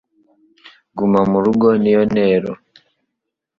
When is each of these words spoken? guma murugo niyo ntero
guma 0.97 1.21
murugo 1.31 1.67
niyo 1.81 2.01
ntero 2.11 2.51